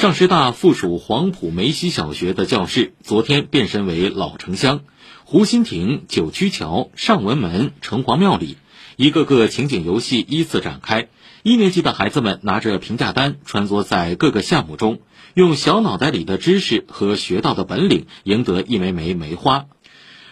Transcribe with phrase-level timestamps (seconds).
[0.00, 4.80] 上师大附属黄埔梅溪小学的教室昨天变身为老城乡，
[5.24, 8.56] 湖心亭、九曲桥、上文门、城隍庙里，
[8.96, 11.08] 一个个情景游戏依次展开。
[11.42, 15.00] 一年级的孩子们拿着评价单，穿梭在各个项目中，
[15.34, 19.66] 用小脑袋里的知识和学到的本领赢得一枚枚梅花。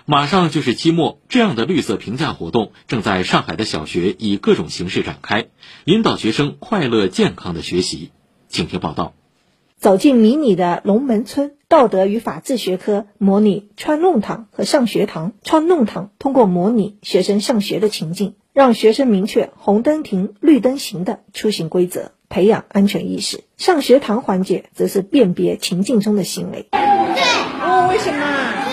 [0.06, 5.48] 马上就是期末，这样的绿色评价活动正在上海的小学以各种形式展开，
[5.84, 8.12] 引导学生快乐健康的学习。
[8.48, 9.12] 请听报道。
[9.79, 15.34] 走进迷你的龙门村，道德与法治学科模拟穿弄堂和上学堂。
[15.45, 23.45] 穿弄堂通过模拟学生上学的情境，让学生明确红灯停、绿灯行的出行规则，培养安全意识。
[23.56, 26.66] 上学堂环节则是辨别情境中的行为。
[26.73, 26.80] 对，
[27.60, 28.18] 哦，为什么？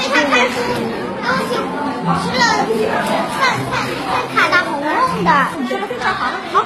[0.04, 0.82] 因为他看书东西
[2.74, 3.62] 吃了饭菜
[4.10, 4.90] 饭卡到红红
[5.24, 5.30] 的。
[5.70, 6.65] 说的非常好，好。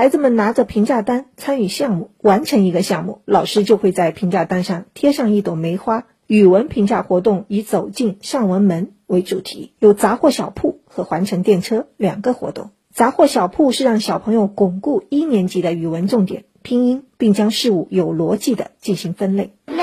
[0.00, 6.06] 孩子们拿着评价单参与项目，完成一个项目，老师就会在评价单上贴上一朵梅花。
[6.26, 12.70] 语文评价活动以走进上文门为主题，有杂货小铺和环城电车两个活动。
[12.94, 19.52] 杂货小铺是让小朋友巩固一年级的语文重点拼音，并将事物有逻辑的进行分类。
[19.66, 19.74] l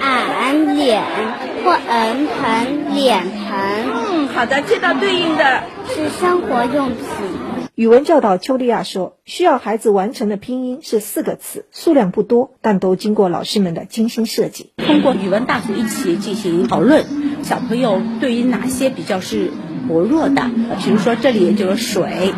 [0.00, 1.02] an 脸
[1.64, 3.84] 或 n 盆脸盆。
[4.12, 7.45] 嗯，好的，接到对应的是生活用品。
[7.76, 14.70] 语文教导邱丽亚说：“需要孩子完成的拼音是四个词，数量不多，但都经过老师们的精心设计。
[14.78, 17.04] 通过语文大组一起进行讨论，
[17.42, 19.50] 小朋友对于哪些比较是
[19.86, 20.50] 薄弱的？
[20.82, 22.32] 比如说这里就是水，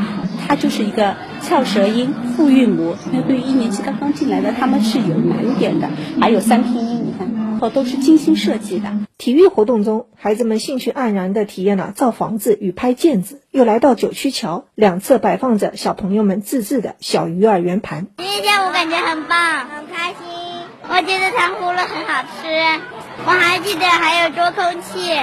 [0.48, 2.96] 它就是一个翘舌音复韵母。
[3.12, 5.88] 那对于一年级刚刚进来的，他们是有难点的。
[6.20, 7.28] 还有三拼音，你看。”
[7.60, 8.88] 哦，都是精心设计的。
[9.16, 18.06] 体育活动中，孩子们兴趣盎然地体验了造房子与拍毽子，又来到九曲桥，两侧摆放着小朋友们自制的小鱼儿圆盘。
[18.16, 20.16] 今天下午感觉很棒，很开心。
[20.90, 22.80] 我觉得糖葫芦很好吃。
[23.26, 25.18] 我还记得还有捉空气，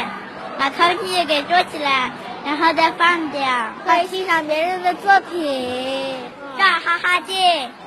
[0.59, 2.11] 把空气给捉起来，
[2.45, 3.41] 然后再放掉，
[3.85, 6.15] 可以欣赏别人的作品。
[6.57, 7.35] 哈哈镜，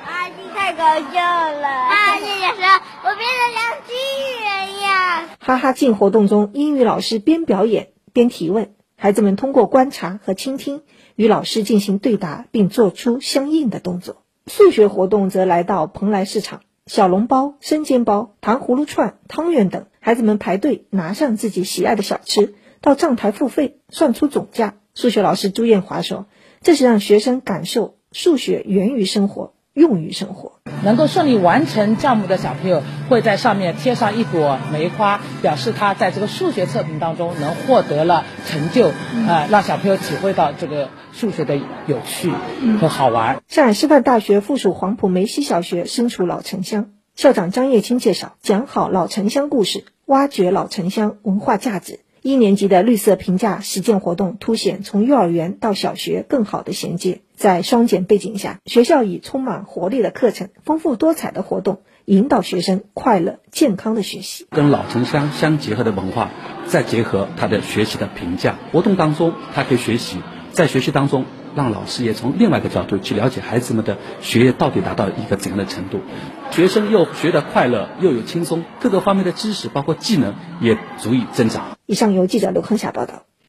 [0.05, 1.67] 哈哈镜太搞笑了。
[1.89, 2.63] 哈哈镜也说
[3.03, 3.58] ：“我变得像巨人一样。”
[5.49, 10.83] 哈哈镜活动中，英语老师边表演边提问，孩子们通过观察和倾听，
[11.15, 14.21] 与老师进行对答，并做出相应的动作。
[14.45, 24.75] 数学活动则来到蓬莱市场，小笼包、生煎包、糖葫芦串、汤圆等，孩子们排队拿上自己喜爱的小吃，到账台付费，算出总价。
[24.93, 26.27] 数学老师朱艳华说
[26.61, 30.48] ：“这是让学生感受。”数学源于生活，用于生活。
[30.83, 38.89] 能够顺利完成项目的小朋友，会在上面贴上一朵梅花，表示他在这个数学测评当中能获得了成就，
[39.27, 41.57] 啊，让小朋友体会到这个数学的
[41.87, 42.31] 有趣
[42.79, 43.41] 和好玩。
[43.47, 51.99] 上海师范大学附属黄埔梅溪小学身处老城乡，校长张叶青介绍，讲好老城乡故事，挖掘老城乡文化价值。
[52.21, 57.21] 一年级的绿色评价实践活动凸显从幼儿园到小学更好的衔接。
[57.39, 64.45] 在双减背景下，学校以充满活力的课程、丰富多彩的活动，引导学生快乐健康的学习。
[64.49, 66.31] 跟老城乡相结合的文化，
[66.67, 70.17] 再结合他的学习的评价活动当中，他可以学习，
[70.51, 71.23] 在学习当中。
[71.55, 76.01] 让老师也从另外一个角度去了解孩子们的学业到底达到一个怎样的程度，
[76.51, 81.77] 学生又学得快乐又有轻松，各个方面的知识包括技能也足以增长。
[81.85, 83.23] 以上由记者刘康霞报道。